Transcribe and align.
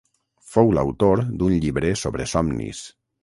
Fou 0.53 0.71
l'autor 0.77 1.21
d'un 1.41 1.53
llibre 1.65 1.93
sobre 2.05 2.27
somnis. 2.35 2.81